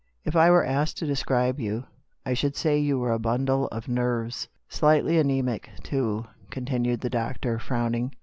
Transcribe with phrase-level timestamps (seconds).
[0.25, 1.83] If I were asked to describe you,
[2.25, 4.47] I should say you were a bundle of nerves.
[4.67, 8.11] Slightly anaemic, too," continued the doctor, frowning.